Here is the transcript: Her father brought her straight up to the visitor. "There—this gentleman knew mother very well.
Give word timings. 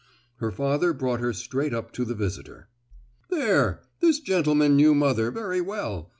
Her 0.37 0.49
father 0.49 0.93
brought 0.93 1.19
her 1.19 1.31
straight 1.31 1.75
up 1.75 1.91
to 1.91 2.03
the 2.05 2.15
visitor. 2.15 2.69
"There—this 3.29 4.19
gentleman 4.21 4.75
knew 4.75 4.95
mother 4.95 5.29
very 5.29 5.61
well. 5.61 6.09